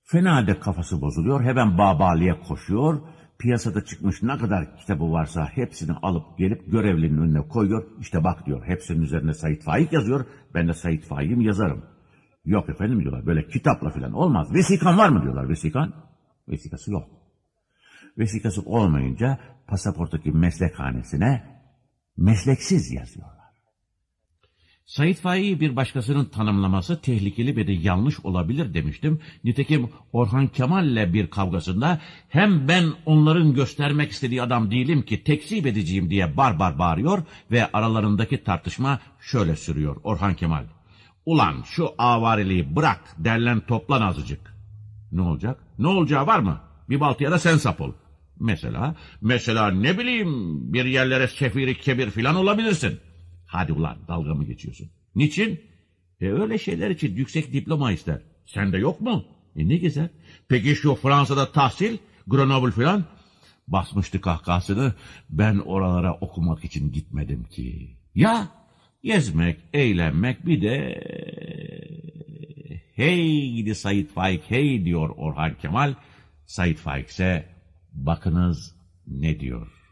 Fena 0.03 0.35
halde 0.35 0.59
kafası 0.59 1.01
bozuluyor. 1.01 1.43
Hemen 1.43 1.77
babaliye 1.77 2.39
koşuyor. 2.39 3.01
Piyasada 3.43 3.85
çıkmış 3.85 4.23
ne 4.23 4.37
kadar 4.37 4.77
kitabı 4.77 5.11
varsa 5.11 5.45
hepsini 5.45 5.91
alıp 5.91 6.37
gelip 6.37 6.71
görevlinin 6.71 7.17
önüne 7.17 7.47
koyuyor. 7.47 7.83
İşte 7.99 8.23
bak 8.23 8.45
diyor 8.45 8.63
hepsinin 8.65 9.01
üzerine 9.01 9.33
Sait 9.33 9.63
Faik 9.63 9.93
yazıyor. 9.93 10.25
Ben 10.53 10.67
de 10.67 10.73
Sait 10.73 11.05
Faik'im 11.05 11.41
yazarım. 11.41 11.85
Yok 12.45 12.69
efendim 12.69 13.01
diyorlar 13.01 13.25
böyle 13.25 13.47
kitapla 13.47 13.89
falan 13.89 14.13
olmaz. 14.13 14.53
Vesikan 14.53 14.97
var 14.97 15.09
mı 15.09 15.23
diyorlar 15.23 15.49
vesikan. 15.49 15.93
Vesikası 16.47 16.91
yok. 16.91 17.09
Vesikası 18.17 18.61
olmayınca 18.61 19.39
pasaporttaki 19.67 20.31
meslekhanesine 20.31 21.43
mesleksiz 22.17 22.91
yazıyorlar. 22.91 23.42
Said 24.85 25.15
Faik'i 25.15 25.59
bir 25.59 25.75
başkasının 25.75 26.25
tanımlaması 26.25 27.01
tehlikeli 27.01 27.55
ve 27.55 27.67
de 27.67 27.71
yanlış 27.71 28.19
olabilir 28.19 28.73
demiştim. 28.73 29.19
Nitekim 29.43 29.89
Orhan 30.13 30.47
Kemal'le 30.47 31.13
bir 31.13 31.27
kavgasında 31.27 32.01
hem 32.29 32.67
ben 32.67 32.93
onların 33.05 33.53
göstermek 33.53 34.11
istediği 34.11 34.41
adam 34.41 34.71
değilim 34.71 35.01
ki 35.01 35.23
tekzip 35.23 35.65
edeceğim 35.65 36.09
diye 36.09 36.37
barbar 36.37 36.79
bağırıyor 36.79 37.23
ve 37.51 37.71
aralarındaki 37.71 38.43
tartışma 38.43 38.99
şöyle 39.19 39.55
sürüyor 39.55 39.95
Orhan 40.03 40.35
Kemal. 40.35 40.63
Ulan 41.25 41.63
şu 41.65 41.89
avariliği 41.97 42.75
bırak 42.75 43.01
derlen 43.17 43.59
toplan 43.59 44.01
azıcık. 44.01 44.53
Ne 45.11 45.21
olacak? 45.21 45.59
Ne 45.79 45.87
olacağı 45.87 46.27
var 46.27 46.39
mı? 46.39 46.61
Bir 46.89 46.99
baltaya 46.99 47.31
da 47.31 47.39
sen 47.39 47.57
sap 47.57 47.81
ol. 47.81 47.91
Mesela, 48.39 48.95
mesela 49.21 49.71
ne 49.71 49.97
bileyim 49.97 50.29
bir 50.73 50.85
yerlere 50.85 51.27
sefiri 51.27 51.77
kebir 51.77 52.09
filan 52.09 52.35
olabilirsin. 52.35 52.99
Hadi 53.53 53.73
ulan 53.73 53.97
dalga 54.07 54.33
mı 54.33 54.45
geçiyorsun? 54.45 54.89
Niçin? 55.15 55.61
E 56.21 56.27
öyle 56.27 56.57
şeyler 56.57 56.89
için 56.89 57.15
yüksek 57.15 57.53
diploma 57.53 57.91
ister. 57.91 58.21
Sende 58.45 58.77
yok 58.77 59.01
mu? 59.01 59.25
E 59.55 59.69
ne 59.69 59.77
güzel. 59.77 60.09
Peki 60.49 60.75
şu 60.75 60.95
Fransa'da 60.95 61.51
tahsil, 61.51 61.97
Grenoble 62.27 62.71
filan? 62.71 63.05
Basmıştı 63.67 64.21
kahkahasını. 64.21 64.93
Ben 65.29 65.57
oralara 65.57 66.13
okumak 66.13 66.65
için 66.65 66.91
gitmedim 66.91 67.43
ki. 67.43 67.97
Ya 68.15 68.47
gezmek, 69.03 69.57
eğlenmek 69.73 70.45
bir 70.45 70.61
de... 70.61 71.03
Hey 72.95 73.51
gidi 73.51 73.75
Said 73.75 74.07
Faik 74.07 74.41
hey 74.47 74.85
diyor 74.85 75.09
Orhan 75.09 75.57
Kemal. 75.57 75.93
Said 76.45 76.77
Faik 76.77 77.07
ise 77.07 77.45
bakınız 77.93 78.75
ne 79.07 79.39
diyor. 79.39 79.82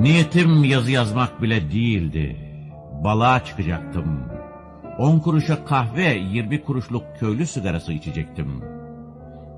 Niyetim 0.00 0.64
yazı 0.64 0.90
yazmak 0.90 1.42
bile 1.42 1.72
değildi. 1.72 2.36
Balığa 3.04 3.44
çıkacaktım. 3.44 4.20
On 4.98 5.18
kuruşa 5.18 5.64
kahve, 5.64 6.14
yirmi 6.14 6.62
kuruşluk 6.62 7.02
köylü 7.18 7.46
sigarası 7.46 7.92
içecektim. 7.92 8.62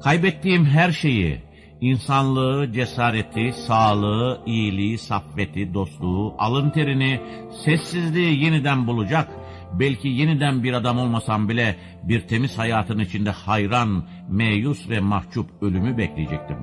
Kaybettiğim 0.02 0.64
her 0.64 0.92
şeyi, 0.92 1.40
insanlığı, 1.80 2.72
cesareti, 2.72 3.52
sağlığı, 3.52 4.40
iyiliği, 4.46 4.98
saffeti, 4.98 5.74
dostluğu, 5.74 6.34
alın 6.38 6.70
terini, 6.70 7.20
sessizliği 7.64 8.44
yeniden 8.44 8.86
bulacak, 8.86 9.28
belki 9.72 10.08
yeniden 10.08 10.62
bir 10.62 10.72
adam 10.72 10.98
olmasam 10.98 11.48
bile 11.48 11.76
bir 12.02 12.20
temiz 12.20 12.58
hayatın 12.58 12.98
içinde 12.98 13.30
hayran, 13.30 14.04
meyus 14.28 14.90
ve 14.90 15.00
mahcup 15.00 15.62
ölümü 15.62 15.98
bekleyecektim. 15.98 16.58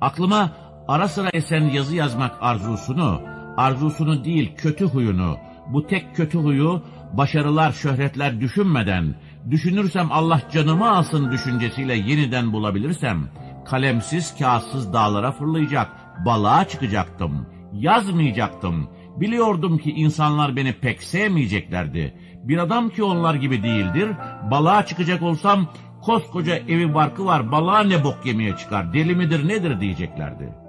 Aklıma 0.00 0.69
ara 0.90 1.08
sıra 1.08 1.28
esen 1.32 1.64
yazı 1.64 1.96
yazmak 1.96 2.36
arzusunu, 2.40 3.20
arzusunu 3.56 4.24
değil 4.24 4.52
kötü 4.56 4.84
huyunu, 4.84 5.36
bu 5.68 5.86
tek 5.86 6.16
kötü 6.16 6.38
huyu 6.38 6.82
başarılar, 7.12 7.72
şöhretler 7.72 8.40
düşünmeden, 8.40 9.14
düşünürsem 9.50 10.12
Allah 10.12 10.42
canımı 10.52 10.90
alsın 10.90 11.32
düşüncesiyle 11.32 11.94
yeniden 11.94 12.52
bulabilirsem, 12.52 13.28
kalemsiz, 13.66 14.38
kağıtsız 14.38 14.92
dağlara 14.92 15.32
fırlayacak, 15.32 15.88
balığa 16.26 16.68
çıkacaktım, 16.68 17.46
yazmayacaktım. 17.72 18.88
Biliyordum 19.16 19.78
ki 19.78 19.90
insanlar 19.90 20.56
beni 20.56 20.72
pek 20.72 21.02
sevmeyeceklerdi. 21.02 22.14
Bir 22.44 22.58
adam 22.58 22.88
ki 22.88 23.02
onlar 23.02 23.34
gibi 23.34 23.62
değildir, 23.62 24.08
balığa 24.50 24.86
çıkacak 24.86 25.22
olsam, 25.22 25.68
koskoca 26.02 26.56
evi 26.56 26.94
barkı 26.94 27.24
var, 27.24 27.52
balığa 27.52 27.82
ne 27.82 28.04
bok 28.04 28.18
yemeye 28.24 28.56
çıkar, 28.56 28.92
deli 28.92 29.14
midir 29.14 29.48
nedir 29.48 29.80
diyeceklerdi. 29.80 30.59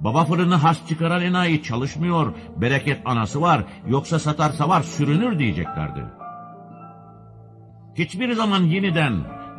Baba 0.00 0.24
fırını 0.24 0.54
has 0.54 0.88
çıkaran 0.88 1.22
enayi 1.22 1.62
çalışmıyor, 1.62 2.34
bereket 2.56 3.02
anası 3.04 3.40
var, 3.40 3.64
yoksa 3.88 4.18
satarsa 4.18 4.68
var 4.68 4.82
sürünür 4.82 5.38
diyeceklerdi. 5.38 6.04
Hiçbir 7.94 8.32
zaman 8.32 8.62
yeniden 8.62 9.14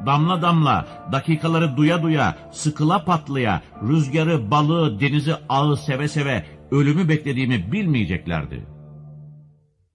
damla 0.06 0.42
damla, 0.42 0.88
dakikaları 1.12 1.78
duya 1.78 2.04
duya, 2.04 2.38
sıkıla 2.52 3.06
patlaya, 3.06 3.62
rüzgarı, 3.88 4.52
balığı, 4.52 5.00
denizi 5.00 5.36
ağı 5.50 5.78
seve 5.78 6.08
seve, 6.08 6.46
ölümü 6.72 7.10
beklediğimi 7.10 7.72
bilmeyeceklerdi. 7.72 8.79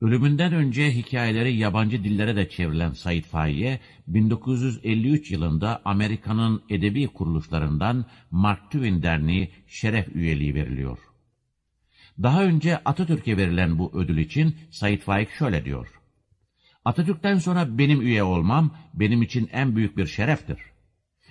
Ölümünden 0.01 0.53
önce 0.53 0.91
hikayeleri 0.91 1.57
yabancı 1.57 2.05
dillere 2.05 2.37
de 2.37 2.49
çevrilen 2.49 2.93
Said 2.93 3.25
Faik'e 3.25 3.81
1953 4.07 5.31
yılında 5.31 5.83
Amerika'nın 5.85 6.63
edebi 6.69 7.07
kuruluşlarından 7.07 8.07
Mark 8.31 8.71
Twain 8.71 9.03
Derneği 9.03 9.51
şeref 9.67 10.17
üyeliği 10.17 10.55
veriliyor. 10.55 10.99
Daha 12.23 12.45
önce 12.45 12.79
Atatürk'e 12.79 13.37
verilen 13.37 13.79
bu 13.79 13.93
ödül 13.95 14.19
için 14.19 14.57
Said 14.71 15.01
Faik 15.01 15.31
şöyle 15.31 15.65
diyor. 15.65 15.89
Atatürk'ten 16.85 17.39
sonra 17.39 17.79
benim 17.79 18.01
üye 18.01 18.23
olmam 18.23 18.77
benim 18.95 19.23
için 19.23 19.49
en 19.53 19.77
büyük 19.77 19.97
bir 19.97 20.07
şereftir. 20.07 20.59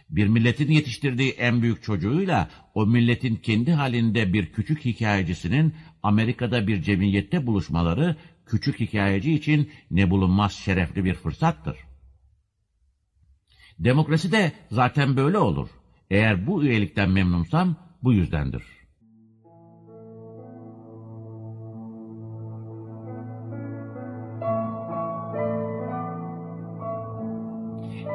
Bir 0.09 0.27
milletin 0.27 0.71
yetiştirdiği 0.71 1.31
en 1.31 1.61
büyük 1.61 1.83
çocuğuyla 1.83 2.49
o 2.73 2.85
milletin 2.85 3.35
kendi 3.35 3.71
halinde 3.71 4.33
bir 4.33 4.45
küçük 4.45 4.85
hikayecisinin 4.85 5.73
Amerika'da 6.03 6.67
bir 6.67 6.81
cemiyette 6.81 7.47
buluşmaları 7.47 8.15
küçük 8.45 8.79
hikayeci 8.79 9.33
için 9.33 9.71
ne 9.91 10.09
bulunmaz 10.09 10.53
şerefli 10.53 11.05
bir 11.05 11.13
fırsattır. 11.13 11.77
Demokrasi 13.79 14.31
de 14.31 14.51
zaten 14.71 15.17
böyle 15.17 15.37
olur. 15.37 15.69
Eğer 16.09 16.47
bu 16.47 16.63
üyelikten 16.63 17.09
memnunsam 17.09 17.75
bu 18.03 18.13
yüzdendir. 18.13 18.63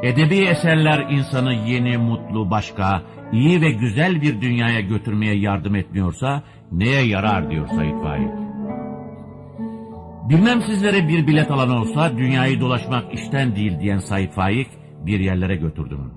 Edebi 0.02 0.36
eserler 0.36 1.10
insanı 1.10 1.52
yeni, 1.52 1.98
mutlu, 1.98 2.50
başka, 2.50 3.02
iyi 3.32 3.60
ve 3.60 3.70
güzel 3.70 4.22
bir 4.22 4.40
dünyaya 4.40 4.80
götürmeye 4.80 5.34
yardım 5.34 5.74
etmiyorsa 5.74 6.42
neye 6.72 7.06
yarar 7.06 7.50
diyor 7.50 7.68
Said 7.68 8.02
Faik. 8.02 8.47
Bilmem 10.28 10.60
sizlere 10.62 11.08
bir 11.08 11.26
bilet 11.26 11.50
alan 11.50 11.70
olsa 11.70 12.18
dünyayı 12.18 12.60
dolaşmak 12.60 13.14
işten 13.14 13.56
değil 13.56 13.80
diyen 13.80 13.98
Said 13.98 14.30
Faik 14.30 14.68
bir 15.06 15.20
yerlere 15.20 15.56
götürdüm. 15.56 16.12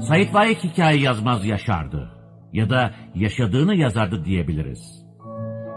Said 0.00 0.28
Faik 0.28 0.64
hikaye 0.64 1.00
yazmaz 1.00 1.46
yaşardı 1.46 2.10
ya 2.52 2.70
da 2.70 2.94
yaşadığını 3.14 3.74
yazardı 3.74 4.24
diyebiliriz. 4.24 5.06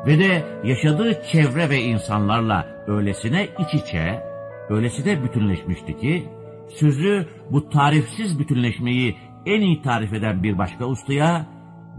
Ve 0.08 0.20
de 0.20 0.44
yaşadığı 0.64 1.22
çevre 1.32 1.70
ve 1.70 1.82
insanlarla 1.82 2.68
öylesine 2.88 3.48
iç 3.60 3.74
içe, 3.74 4.24
öylesine 4.70 5.24
bütünleşmişti 5.24 5.98
ki, 5.98 6.30
sözü 6.70 7.28
bu 7.52 7.70
tarifsiz 7.70 8.40
bütünleşmeyi 8.40 9.16
en 9.46 9.62
iyi 9.62 9.82
tarif 9.82 10.14
eden 10.14 10.44
bir 10.44 10.58
başka 10.58 10.86
ustaya, 10.86 11.46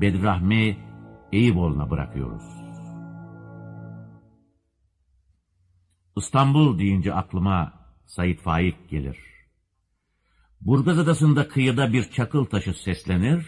Bedirahmi 0.00 0.76
Eyüboğlu'na 1.32 1.90
bırakıyoruz. 1.90 2.55
İstanbul 6.16 6.78
deyince 6.78 7.14
aklıma 7.14 7.72
Said 8.06 8.38
Faik 8.38 8.90
gelir. 8.90 9.18
Burgaz 10.60 10.98
Adası'nda 10.98 11.48
kıyıda 11.48 11.92
bir 11.92 12.10
çakıl 12.10 12.44
taşı 12.44 12.74
seslenir, 12.74 13.46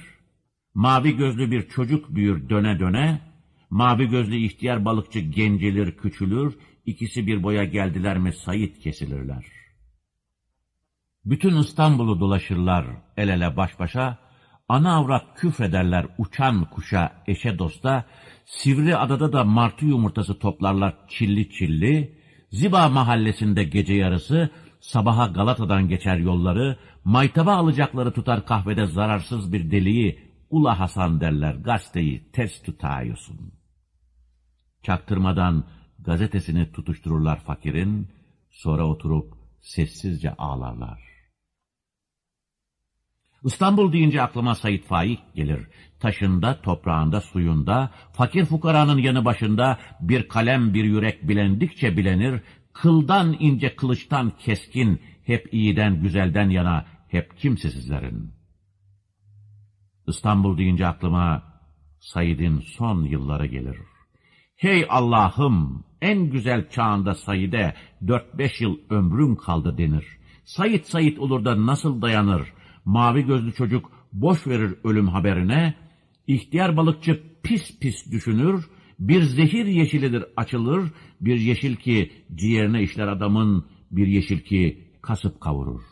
mavi 0.75 1.17
gözlü 1.17 1.51
bir 1.51 1.69
çocuk 1.69 2.15
büyür 2.15 2.49
döne 2.49 2.81
döne, 2.81 3.29
Mavi 3.71 4.09
gözlü 4.09 4.37
ihtiyar 4.37 4.85
balıkçı 4.85 5.21
gencilir, 5.21 5.97
küçülür, 5.97 6.59
ikisi 6.87 7.27
bir 7.27 7.43
boya 7.43 7.65
geldiler 7.65 8.19
mi 8.19 8.33
sayit 8.33 8.81
kesilirler. 8.81 9.45
Bütün 11.25 11.57
İstanbul'u 11.57 12.21
dolaşırlar 12.21 12.87
el 13.17 13.29
ele 13.29 13.57
baş 13.57 13.79
başa, 13.79 14.19
ana 14.69 14.97
avrat 14.97 15.41
küfrederler 15.41 16.07
uçan 16.19 16.65
kuşa, 16.71 17.23
eşe 17.27 17.59
dosta, 17.59 18.05
Sivri 18.45 18.97
adada 18.97 19.33
da 19.33 19.45
martı 19.45 19.85
yumurtası 19.85 20.39
toplarlar 20.39 20.95
çilli 21.09 21.51
çilli, 21.51 22.18
Ziba 22.51 22.89
mahallesinde 22.89 23.65
gece 23.65 23.95
yarısı, 23.95 24.51
sabaha 24.81 25.27
Galata'dan 25.27 25.89
geçer 25.89 26.17
yolları, 26.17 26.79
maytaba 27.05 27.55
alacakları 27.55 28.13
tutar 28.13 28.47
kahvede 28.47 28.87
zararsız 28.87 29.53
bir 29.53 29.71
deliği, 29.71 30.29
Ula 30.51 30.81
Hasan 30.81 31.21
derler 31.21 31.55
gazeteyi 31.55 32.31
ters 32.33 32.63
tutayıyorsun. 32.63 33.53
Çaktırmadan 34.83 35.65
gazetesini 35.99 36.73
tutuştururlar 36.73 37.41
fakirin, 37.41 38.09
sonra 38.51 38.87
oturup 38.87 39.35
sessizce 39.61 40.35
ağlarlar. 40.35 41.18
İstanbul 43.45 43.93
deyince 43.93 44.23
aklıma 44.23 44.55
Said 44.55 44.83
Faik 44.83 45.21
gelir. 45.35 45.67
Taşında, 46.01 46.61
toprağında, 46.63 47.21
suyunda, 47.21 47.91
fakir 48.13 48.45
fukaranın 48.45 48.99
yanı 48.99 49.25
başında 49.25 49.79
bir 50.01 50.29
kalem 50.29 50.75
bir 50.75 50.85
yürek 50.85 51.29
bilendikçe 51.29 51.97
bilenir, 51.97 52.41
kıldan 52.73 53.37
ince 53.39 53.77
kılıçtan 53.77 54.33
keskin, 54.39 55.01
hep 55.25 55.55
iyiden 55.55 56.03
güzelden 56.03 56.51
yana, 56.51 56.87
hep 57.09 57.39
kimsesizlerin. 57.39 58.31
İstanbul 60.07 60.59
deyince 60.59 60.87
aklıma 60.87 61.43
Said'in 62.01 62.59
son 62.61 63.03
yılları 63.03 63.47
gelir. 63.47 63.77
Hey 64.57 64.87
Allah'ım, 64.89 65.85
en 66.03 66.31
güzel 66.31 66.71
çağında 66.71 67.15
Said'e 67.15 67.75
dört 68.07 68.39
beş 68.39 68.61
yıl 68.61 68.79
ömrüm 68.91 69.37
kaldı 69.37 69.79
denir. 69.79 70.07
Said 70.45 70.85
Said 70.85 71.17
olur 71.17 71.45
da 71.45 71.67
nasıl 71.67 72.03
dayanır? 72.03 72.53
Mavi 72.85 73.23
gözlü 73.23 73.53
çocuk 73.53 73.93
boş 74.13 74.47
verir 74.47 74.75
ölüm 74.85 75.09
haberine, 75.09 75.75
ihtiyar 76.27 76.77
balıkçı 76.77 77.23
pis 77.43 77.79
pis 77.79 78.13
düşünür, 78.13 78.65
bir 78.99 79.23
zehir 79.23 79.67
yeşilidir 79.67 80.25
açılır, 80.37 80.93
bir 81.21 81.41
yeşil 81.41 81.77
ki 81.77 82.13
ciğerine 82.35 82.83
işler 82.83 83.09
adamın, 83.09 83.67
bir 83.91 84.07
yeşil 84.07 84.41
ki 84.41 84.89
kasıp 85.03 85.41
kavurur. 85.41 85.83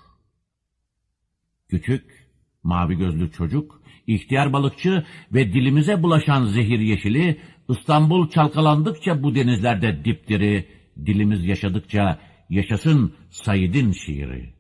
Küçük, 1.69 2.29
mavi 2.63 2.95
gözlü 2.95 3.31
çocuk, 3.31 3.83
ihtiyar 4.07 4.53
balıkçı 4.53 5.05
ve 5.33 5.53
dilimize 5.53 6.03
bulaşan 6.03 6.45
zehir 6.45 6.79
yeşili, 6.79 7.41
İstanbul 7.69 8.29
çalkalandıkça 8.29 9.23
bu 9.23 9.35
denizlerde 9.35 10.05
dipdiri, 10.05 10.69
dilimiz 11.07 11.45
yaşadıkça 11.45 12.21
yaşasın 12.51 13.15
Said'in 13.31 13.93
şiiri. 13.93 14.56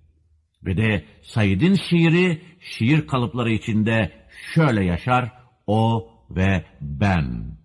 Ve 0.66 0.76
de 0.76 1.04
Said'in 1.22 1.74
şiiri, 1.74 2.40
şiir 2.60 3.06
kalıpları 3.06 3.50
içinde 3.50 4.12
şöyle 4.54 4.84
yaşar, 4.84 5.32
o 5.66 6.10
ve 6.30 6.64
ben. 6.80 7.56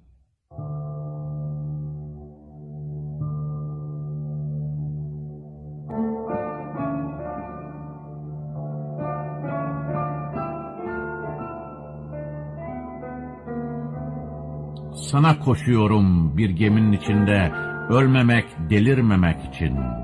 Sana 15.11 15.39
koşuyorum 15.39 16.37
bir 16.37 16.49
geminin 16.49 16.91
içinde, 16.91 17.51
ölmemek, 17.89 18.45
delirmemek 18.69 19.37
için. 19.53 20.00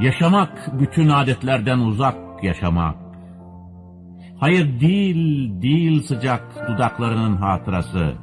Yaşamak, 0.00 0.80
bütün 0.80 1.08
adetlerden 1.08 1.78
uzak 1.78 2.44
yaşamak. 2.44 2.96
Hayır 4.40 4.80
değil, 4.80 5.62
değil 5.62 6.02
sıcak 6.02 6.68
dudaklarının 6.68 7.36
hatırası, 7.36 8.14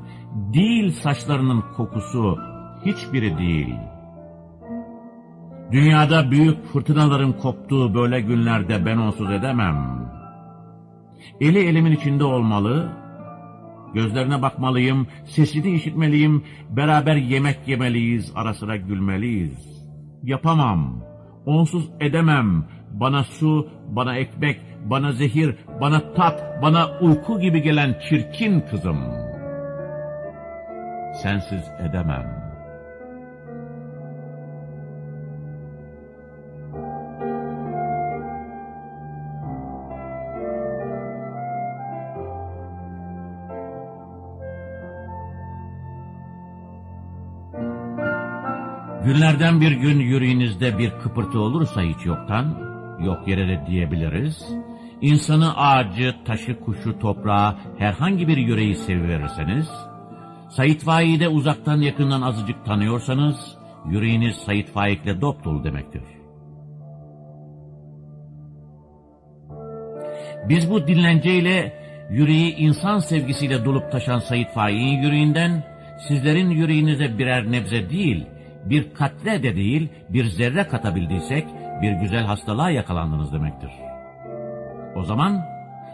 değil 0.54 0.92
saçlarının 0.92 1.64
kokusu, 1.78 2.38
hiçbiri 2.86 3.38
değil. 3.38 3.76
Dünyada 5.72 6.32
büyük 6.32 6.66
fırtınaların 6.66 7.34
koptuğu 7.34 7.94
böyle 7.94 8.22
günlerde 8.22 8.86
ben 8.86 8.98
onsuz 8.98 9.32
edemem. 9.32 10.08
Eli 11.42 11.60
elimin 11.60 11.92
içinde 11.92 12.24
olmalı, 12.24 12.92
gözlerine 13.94 14.42
bakmalıyım, 14.42 15.08
sesini 15.26 15.72
işitmeliyim, 15.72 16.44
beraber 16.70 17.16
yemek 17.16 17.68
yemeliyiz, 17.68 18.32
ara 18.36 18.54
sıra 18.54 18.76
gülmeliyiz. 18.78 19.86
Yapamam, 20.24 21.04
onsuz 21.46 21.90
edemem, 22.00 22.66
bana 22.92 23.24
su, 23.24 23.70
bana 23.88 24.18
ekmek, 24.18 24.62
bana 24.86 25.12
zehir, 25.12 25.56
bana 25.82 26.14
tat, 26.14 26.62
bana 26.62 27.00
uyku 27.02 27.40
gibi 27.40 27.62
gelen 27.62 28.00
çirkin 28.10 28.62
kızım. 28.62 28.98
Sensiz 31.22 31.64
edemem. 31.90 32.41
Günlerden 49.12 49.62
bir 49.62 49.72
gün 49.72 50.00
yüreğinizde 50.00 50.78
bir 50.78 50.92
kıpırtı 50.92 51.40
olursa 51.40 51.82
hiç 51.82 52.06
yoktan, 52.06 52.46
yok 53.06 53.28
yere 53.28 53.48
de 53.48 53.66
diyebiliriz. 53.68 54.46
İnsanı, 55.02 55.58
ağacı, 55.58 56.16
taşı, 56.26 56.60
kuşu, 56.60 57.00
toprağı, 57.00 57.56
herhangi 57.78 58.28
bir 58.28 58.38
yüreği 58.38 58.76
seviverirseniz, 58.76 59.70
Said 60.50 60.80
Faik'i 60.80 61.28
uzaktan 61.28 61.82
yakından 61.82 62.22
azıcık 62.22 62.66
tanıyorsanız, 62.66 63.58
yüreğiniz 63.90 64.36
Said 64.36 64.68
Faik'le 64.68 65.22
dop 65.22 65.44
dolu 65.44 65.64
demektir. 65.64 66.04
Biz 70.50 70.72
bu 70.72 70.88
dinlenceyle, 70.88 71.74
yüreği 72.12 72.56
insan 72.56 73.00
sevgisiyle 73.00 73.66
dolup 73.66 73.92
taşan 73.92 74.20
Said 74.20 74.48
Faik'in 74.48 75.02
yüreğinden, 75.02 75.64
sizlerin 76.08 76.50
yüreğinize 76.50 77.18
birer 77.18 77.52
nebze 77.52 77.90
değil, 77.90 78.26
bir 78.66 78.94
katre 78.94 79.44
de 79.44 79.56
değil, 79.56 79.90
bir 80.10 80.26
zerre 80.26 80.68
katabildiysek, 80.68 81.48
bir 81.82 81.92
güzel 81.92 82.24
hastalığa 82.24 82.70
yakalandınız 82.70 83.34
demektir. 83.34 83.72
O 84.96 85.04
zaman, 85.04 85.42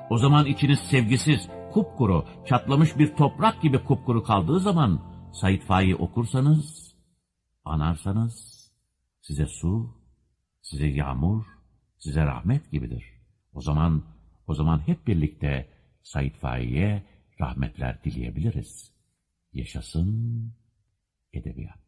o 0.09 0.17
zaman 0.17 0.45
içiniz 0.45 0.79
sevgisiz, 0.79 1.49
kupkuru, 1.73 2.25
çatlamış 2.45 2.97
bir 2.97 3.15
toprak 3.15 3.61
gibi 3.61 3.83
kupkuru 3.83 4.23
kaldığı 4.23 4.59
zaman, 4.59 5.01
Said 5.33 5.61
Faik'i 5.61 5.95
okursanız, 5.95 6.95
anarsanız, 7.65 8.57
size 9.21 9.45
su, 9.45 9.97
size 10.61 10.87
yağmur, 10.87 11.45
size 11.97 12.25
rahmet 12.25 12.71
gibidir. 12.71 13.03
O 13.53 13.61
zaman, 13.61 14.03
o 14.47 14.53
zaman 14.53 14.87
hep 14.87 15.07
birlikte 15.07 15.69
Said 16.03 16.35
Faik'e 16.35 17.03
rahmetler 17.41 18.03
dileyebiliriz. 18.03 18.93
Yaşasın 19.53 20.53
edebiyat. 21.33 21.86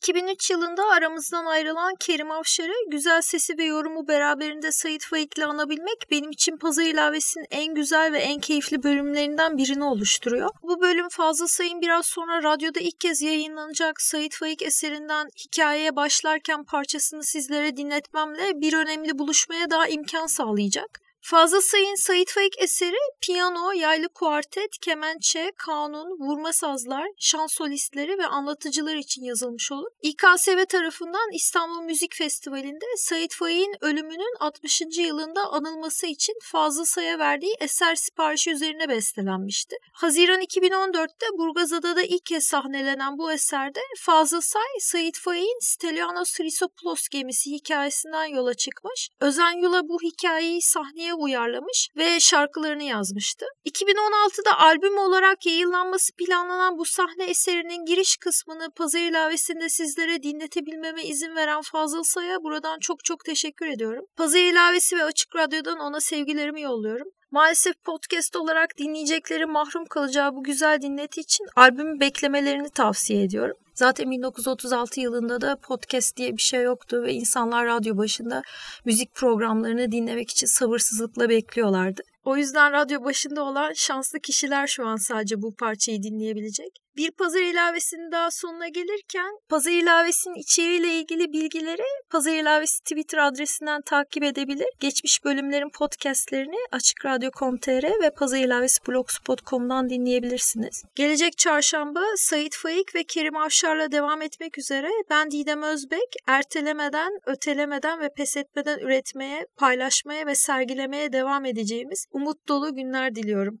2003 0.00 0.50
yılında 0.50 0.84
aramızdan 0.84 1.46
ayrılan 1.46 1.94
Kerim 2.00 2.30
Avşar'ı 2.30 2.72
güzel 2.90 3.20
sesi 3.22 3.58
ve 3.58 3.64
yorumu 3.64 4.08
beraberinde 4.08 4.72
Sait 4.72 5.04
Faik'le 5.04 5.42
anabilmek 5.44 6.10
benim 6.10 6.30
için 6.30 6.56
Pazar 6.56 6.82
ilavesinin 6.82 7.46
en 7.50 7.74
güzel 7.74 8.12
ve 8.12 8.18
en 8.18 8.40
keyifli 8.40 8.82
bölümlerinden 8.82 9.56
birini 9.56 9.84
oluşturuyor. 9.84 10.50
Bu 10.62 10.80
bölüm 10.80 11.08
Fazıl 11.08 11.46
Say'ın 11.46 11.80
biraz 11.80 12.06
sonra 12.06 12.42
radyoda 12.42 12.80
ilk 12.80 13.00
kez 13.00 13.22
yayınlanacak 13.22 14.00
Sait 14.00 14.34
Faik 14.34 14.62
eserinden 14.62 15.28
hikayeye 15.44 15.96
başlarken 15.96 16.64
parçasını 16.64 17.24
sizlere 17.24 17.76
dinletmemle 17.76 18.60
bir 18.60 18.72
önemli 18.72 19.18
buluşmaya 19.18 19.70
daha 19.70 19.88
imkan 19.88 20.26
sağlayacak. 20.26 21.09
Fazıl 21.22 21.60
Say'ın 21.60 21.94
Sait 21.94 22.30
Faik 22.30 22.62
eseri 22.62 22.96
piyano, 23.20 23.72
yaylı 23.72 24.08
kuartet, 24.08 24.78
kemençe, 24.80 25.52
kanun, 25.56 26.18
vurma 26.18 26.52
sazlar, 26.52 27.06
şan 27.18 27.46
solistleri 27.46 28.18
ve 28.18 28.26
anlatıcılar 28.26 28.96
için 28.96 29.22
yazılmış 29.22 29.72
olur. 29.72 29.88
İKSV 30.02 30.64
tarafından 30.68 31.32
İstanbul 31.32 31.82
Müzik 31.82 32.14
Festivali'nde 32.14 32.84
Sait 32.96 33.34
Faik'in 33.34 33.74
ölümünün 33.80 34.36
60. 34.40 34.82
yılında 34.98 35.40
anılması 35.50 36.06
için 36.06 36.34
Fazıl 36.42 36.84
Say'a 36.84 37.18
verdiği 37.18 37.54
eser 37.60 37.94
siparişi 37.94 38.50
üzerine 38.50 38.88
bestelenmişti. 38.88 39.76
Haziran 39.92 40.40
2014'te 40.40 41.26
Burgazada'da 41.38 42.02
ilk 42.02 42.26
kez 42.26 42.44
sahnelenen 42.44 43.18
bu 43.18 43.32
eserde 43.32 43.80
Fazıl 43.98 44.40
Say, 44.40 44.80
Sait 44.80 45.18
Faik'in 45.18 45.58
Stelianos 45.60 46.32
Chrysopoulos 46.32 47.08
gemisi 47.08 47.50
hikayesinden 47.50 48.24
yola 48.24 48.54
çıkmış. 48.54 49.08
Özen 49.20 49.62
Yula 49.62 49.88
bu 49.88 49.98
hikayeyi 50.02 50.62
sahneye 50.62 51.09
konuya 51.10 51.24
uyarlamış 51.24 51.88
ve 51.96 52.20
şarkılarını 52.20 52.82
yazmıştı. 52.82 53.46
2016'da 53.66 54.58
albüm 54.58 54.98
olarak 54.98 55.46
yayınlanması 55.46 56.12
planlanan 56.16 56.78
bu 56.78 56.84
sahne 56.84 57.24
eserinin 57.24 57.84
giriş 57.84 58.16
kısmını 58.16 58.70
pazar 58.76 59.00
ilavesinde 59.00 59.68
sizlere 59.68 60.22
dinletebilmeme 60.22 61.04
izin 61.04 61.36
veren 61.36 61.62
Fazıl 61.62 62.02
Say'a 62.02 62.42
buradan 62.42 62.78
çok 62.80 63.04
çok 63.04 63.24
teşekkür 63.24 63.66
ediyorum. 63.66 64.04
Pazar 64.16 64.40
ilavesi 64.40 64.96
ve 64.96 65.04
Açık 65.04 65.36
Radyo'dan 65.36 65.78
ona 65.78 66.00
sevgilerimi 66.00 66.62
yolluyorum. 66.62 67.06
Maalesef 67.30 67.74
podcast 67.84 68.36
olarak 68.36 68.78
dinleyecekleri 68.78 69.46
mahrum 69.46 69.84
kalacağı 69.84 70.34
bu 70.34 70.42
güzel 70.42 70.82
dinleti 70.82 71.20
için 71.20 71.46
albümü 71.56 72.00
beklemelerini 72.00 72.70
tavsiye 72.70 73.22
ediyorum. 73.22 73.56
Zaten 73.80 74.10
1936 74.10 75.00
yılında 75.00 75.40
da 75.40 75.56
podcast 75.56 76.16
diye 76.16 76.36
bir 76.36 76.42
şey 76.42 76.62
yoktu 76.62 77.02
ve 77.02 77.12
insanlar 77.12 77.66
radyo 77.66 77.96
başında 77.96 78.42
müzik 78.84 79.14
programlarını 79.14 79.92
dinlemek 79.92 80.30
için 80.30 80.46
sabırsızlıkla 80.46 81.28
bekliyorlardı. 81.28 82.02
O 82.24 82.36
yüzden 82.36 82.72
radyo 82.72 83.04
başında 83.04 83.44
olan 83.44 83.72
şanslı 83.72 84.20
kişiler 84.20 84.66
şu 84.66 84.86
an 84.86 84.96
sadece 84.96 85.42
bu 85.42 85.54
parçayı 85.54 86.02
dinleyebilecek. 86.02 86.78
Bir 86.96 87.10
pazar 87.10 87.40
ilavesinin 87.40 88.12
daha 88.12 88.30
sonuna 88.30 88.68
gelirken 88.68 89.38
pazar 89.48 89.72
ilavesinin 89.72 90.34
içeriğiyle 90.34 90.94
ilgili 90.94 91.32
bilgileri 91.32 91.82
pazar 92.10 92.32
ilavesi 92.32 92.82
Twitter 92.82 93.18
adresinden 93.18 93.82
takip 93.82 94.22
edebilir. 94.22 94.68
Geçmiş 94.80 95.24
bölümlerin 95.24 95.70
podcastlerini 95.70 96.56
açıkradyo.com.tr 96.72 98.02
ve 98.02 98.10
pazar 98.10 98.38
ilavesi 98.38 98.78
blogspot.com'dan 98.88 99.88
dinleyebilirsiniz. 99.88 100.84
Gelecek 100.94 101.38
çarşamba 101.38 102.00
Sait 102.16 102.56
Faik 102.56 102.94
ve 102.94 103.04
Kerim 103.04 103.36
Avşar'la 103.36 103.92
devam 103.92 104.22
etmek 104.22 104.58
üzere 104.58 104.90
ben 105.10 105.30
Didem 105.30 105.62
Özbek 105.62 106.14
ertelemeden, 106.26 107.12
ötelemeden 107.26 108.00
ve 108.00 108.08
pes 108.16 108.36
etmeden 108.36 108.78
üretmeye, 108.78 109.46
paylaşmaya 109.56 110.26
ve 110.26 110.34
sergilemeye 110.34 111.12
devam 111.12 111.44
edeceğimiz 111.44 112.06
umut 112.12 112.48
dolu 112.48 112.74
günler 112.74 113.14
diliyorum. 113.14 113.60